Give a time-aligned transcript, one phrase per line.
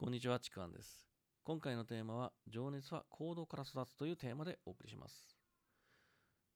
[0.00, 1.08] こんにちは、ちくわんです。
[1.42, 5.26] 今回のテーマは、情熱は行動から育つというテーマでお送りします。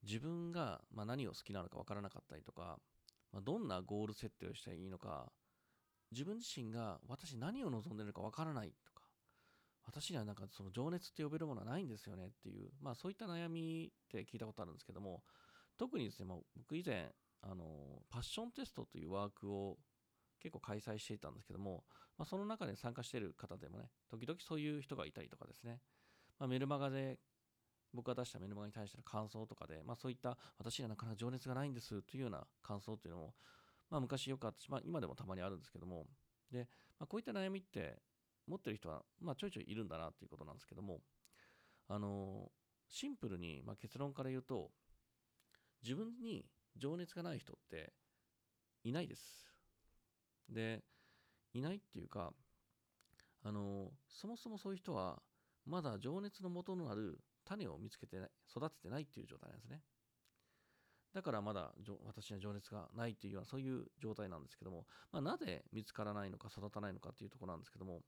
[0.05, 2.79] 自分が、まあ、何を好きなのかわからなかったりとか、
[3.33, 5.33] まあ、どんなゴール設定をしたらいいのか、
[6.13, 9.03] 自分自身が私何を望んでいるのかわからないとか、
[9.87, 15.25] 私にはなんかその情熱って呼べるものはないんですよねっていう、まあそういった悩みって聞いたことあるんですけども、
[15.77, 19.79] 特にですね、まあ、僕以前、あの、パッションテストというワークを
[20.43, 21.85] 結構開催していたんですけども、
[22.19, 25.79] まあ、その中で参加している方でもね、時々そういう人がいたりとかですね、
[26.39, 27.19] まあ、メルマガで、
[27.95, 33.35] 僕が出したメルマガに対しての感想とかで、まあ、そういった私にはなかなか情熱がないんですというような感想というのも、
[33.91, 36.07] まあ、昔よくあったし、まあ、今でもたまにあるんですけども、
[36.51, 37.99] で、まあ、こういった悩みって
[38.49, 41.01] 持ってる人は、まあ、ちょいちょいいるんだなということなんですけども、
[41.89, 42.51] あの
[42.89, 44.71] シンプルに、まあ、結論から言うと、
[45.83, 47.93] 自分に情熱がない人って
[48.85, 49.52] いないです。
[50.53, 50.85] で、
[51.53, 52.33] いないっていうか、
[53.43, 55.23] あの、そもそもそういう人は、
[55.65, 58.17] まだ情熱の元のなる種を見つけて、
[58.49, 59.83] 育ててないっていう状態なんですね。
[61.13, 61.75] だからまだ
[62.07, 68.01] 私には情熱がないっていうような、そういう状態なんですけども、まあ、なぜ見つからないのか育たないのかっていうところなんですけども、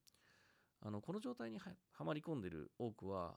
[0.81, 1.70] あのこの状態には
[2.05, 3.36] まり込んでる多くは、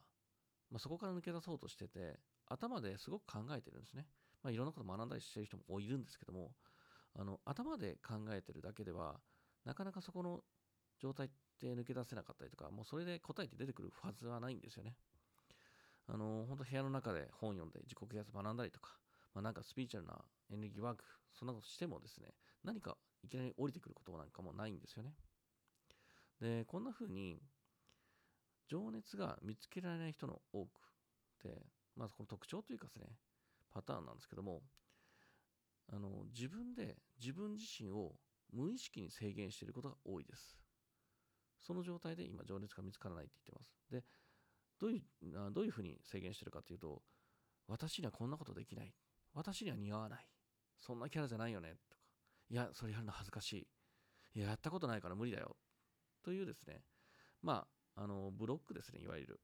[0.70, 4.06] まあ、そこから抜け出そうとしてて、頭ですごく考えてるんですね。
[4.42, 6.52] まあ、いろんなこと学んだりしてる人もいるんですけども、
[7.14, 9.20] あの頭で考えてるだけでは
[9.64, 10.40] なかなかそこの
[11.00, 14.94] 状態って抜け出せなかったりとかもうそれで答えって出てくるはずはないんですよね。
[16.06, 18.96] あの本当部屋の中で本読んで自己啓発学んだりとか、
[19.34, 22.28] まあ、なんかスピリチュアルなエネルギーワークそんなことしてもですね
[22.64, 25.12] 何かいきなり降りてくることなんかもないんですよね。
[26.40, 27.42] でこんな風に
[28.68, 30.70] 情熱が見つけられない人の多くっ
[31.42, 33.06] てまずこの特徴というかですね
[33.70, 34.62] パターンなんですけども
[35.90, 38.14] あの自分で自分自身を
[38.52, 40.56] 無意識に制限していることが多いです。
[41.60, 43.74] その状態で今情熱が見つからないって言ってます。
[43.90, 44.04] で、
[44.78, 47.02] どういうどういうふうに制限してるかっていうと、
[47.66, 48.94] 私にはこんなことできない。
[49.34, 50.26] 私には似合わない。
[50.78, 51.74] そんなキャラじゃないよね。
[51.76, 51.96] とか、
[52.50, 53.52] いや、それやるの恥ずかし
[54.34, 54.38] い。
[54.38, 55.56] いや、やったことないから無理だよ。
[56.22, 56.82] というですね、
[57.42, 59.40] まあ、あの、ブロックですね、いわゆる。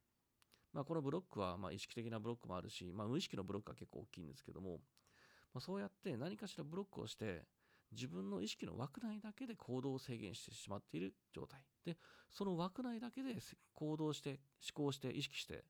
[0.72, 4.80] まあ、このブロックは、ま、意識的なブロックもあるし、まあ、無意識のブロックは結構大きいんですけども、
[5.54, 7.44] まあ、そうやって何かしらブロックをして
[7.92, 11.60] 自分の意識の枠内だけで行動を制限してしまっている状態。
[11.84, 11.96] で
[12.30, 13.36] その枠内だけで
[13.72, 14.40] 行動して
[14.74, 15.64] 思考して意識して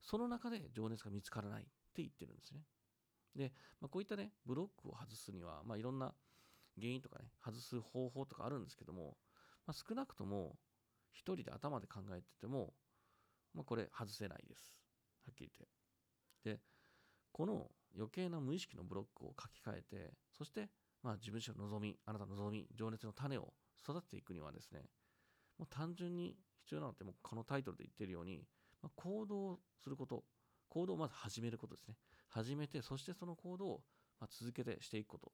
[0.00, 2.60] その中で情熱が見つからないって言ってるんですね。
[3.36, 6.14] で、まあ、こういったねブロックを外すには、まあ、いろんな
[6.80, 9.16] 原因とかね外す方法とかあるんですけども、
[9.66, 10.56] まあ、少なくとも
[11.12, 12.72] 一人で頭で考えてても、
[13.54, 14.72] まあ、これ外せないです。
[15.26, 16.58] はっきり言って。
[16.58, 16.60] で
[17.40, 20.68] この余計な無意識のブロックを書き換えてそして
[21.02, 24.82] まあ自分自身の望みあなたの望み情熱の種を育てていくにはですね
[25.58, 28.44] もう単純に必要なのってもうこのタイトルで言ってるように、
[28.82, 30.22] まあ、行動すること
[30.68, 31.94] 行動をまず始めることですね。
[32.28, 33.80] 始めてそしてその行動を
[34.20, 35.32] ま続けてしていくこと。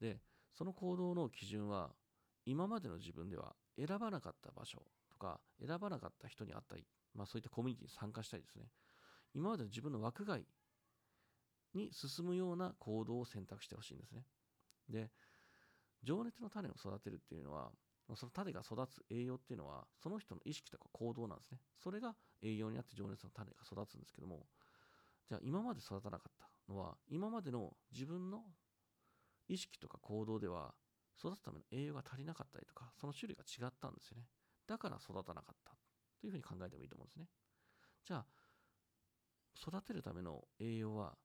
[0.00, 0.18] で
[0.56, 1.90] その行動の基準は
[2.46, 8.64] 今までの自分では選ばなかった場所とか選ばなかった人に会ったり、まあ、そういったコミュニティに参加したりですね。
[9.34, 10.46] 今までの自分の枠外
[11.74, 14.24] に進むような行動を選択してほしいんですね。
[14.88, 15.10] で、
[16.02, 17.70] 情熱の種を育てるっていうのは、
[18.14, 21.58] その種が育つ栄養っていうのは、その人の意識とか行動なんですね。
[21.82, 24.46] それが栄養になって情熱の種が育つんですけども、
[25.28, 28.44] じゃあ今まで育たなかったのは、今までの自分の
[29.48, 30.74] 意識とか行動では、
[31.18, 34.26] 育つための栄養が足りなかったりとか、その種類が違ったんですよね。
[34.66, 35.72] だから育たなかった
[36.20, 37.26] というふうに考えてもいいと思うんですね。
[38.04, 38.26] じゃあ、
[39.54, 41.16] 育てるための栄養は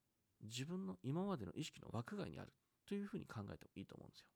[0.42, 2.52] 自分の今までの意識の枠外にある
[2.86, 4.26] というふうに考えてもいいと思うんですよ。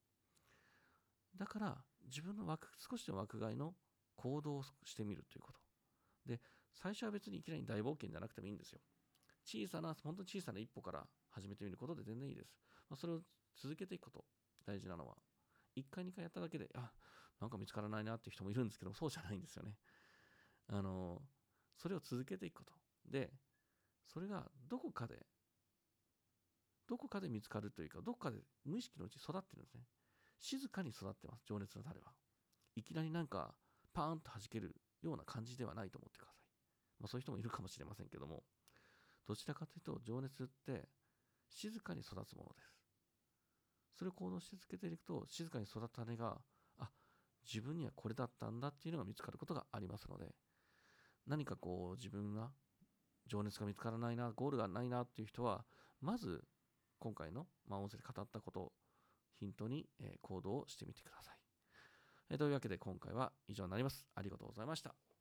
[1.37, 3.75] だから自分の枠少しでも枠外の
[4.17, 5.61] 行動をしてみるということ。
[6.27, 6.41] で、
[6.73, 8.81] 最初は別にいきなり大冒険じゃなくてもいいんですよ。
[9.45, 12.55] 小さな、本当に小さな一歩から始めてみることで全然いいです。
[12.89, 13.23] まあ、それを
[13.57, 14.25] 続けていくこと、
[14.65, 15.17] 大事なのは。
[15.75, 16.93] 1回、2回やっただけで、あ、
[17.41, 19.77] なんか見つからないなっていう人もいるんですけど、そうじゃないんですよね。
[20.69, 21.23] あの、
[21.77, 22.73] それを続けていくこと。
[23.05, 23.33] で、
[24.07, 25.27] それがどこかで
[26.93, 28.37] どこかで見つかるというか、どこかで
[28.67, 29.81] 無意識のうち育ってるんですね。
[30.39, 32.13] 静かに育ってます、情熱の種は。
[32.77, 33.55] いきなりなんか、
[33.95, 36.45] パーンと弾けるような感じではないと思ってください。
[37.01, 38.45] まあ、そういう人もいるかもしれませんけども、
[39.27, 40.87] どちらかというと、情熱って
[41.49, 42.77] 静かに育つものです。
[43.97, 46.43] それを行動し続けていくと、静かに育った種が、
[46.77, 46.91] あ
[47.51, 50.35] 自分にはこれだったんだっていうのが見つかることがありますので、
[51.27, 52.53] 何かこう、自分が
[53.29, 55.65] 情熱が見つからないな、ゴールがないなっていう人は、
[56.03, 56.45] まず
[57.03, 58.73] 今回の、まあ、音声で語ったことを
[59.41, 61.37] ヒントに、えー、行動をしてみてください。
[62.31, 64.07] えというわけで今回は以上になります。
[64.15, 65.12] ありがとうございました。